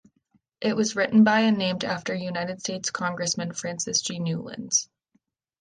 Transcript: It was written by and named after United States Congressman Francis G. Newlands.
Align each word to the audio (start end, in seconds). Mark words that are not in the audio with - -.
It 0.61 0.75
was 0.75 0.95
written 0.95 1.23
by 1.23 1.41
and 1.41 1.59
named 1.59 1.83
after 1.85 2.15
United 2.15 2.59
States 2.59 2.89
Congressman 2.89 3.53
Francis 3.53 4.01
G. 4.01 4.17
Newlands. 4.17 4.89